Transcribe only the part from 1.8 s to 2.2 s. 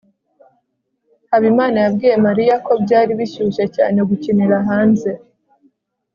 yabwiye